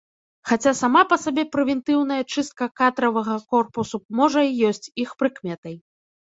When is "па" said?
1.11-1.17